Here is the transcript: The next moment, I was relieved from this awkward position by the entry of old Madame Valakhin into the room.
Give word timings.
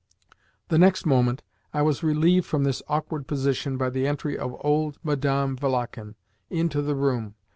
The 0.69 0.79
next 0.79 1.05
moment, 1.05 1.43
I 1.75 1.83
was 1.83 2.01
relieved 2.01 2.47
from 2.47 2.63
this 2.63 2.81
awkward 2.87 3.27
position 3.27 3.77
by 3.77 3.91
the 3.91 4.07
entry 4.07 4.35
of 4.35 4.55
old 4.61 4.97
Madame 5.03 5.55
Valakhin 5.55 6.15
into 6.49 6.81
the 6.81 6.95
room. 6.95 7.35